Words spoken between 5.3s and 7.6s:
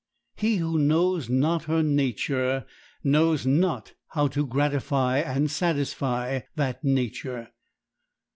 satisfy that nature.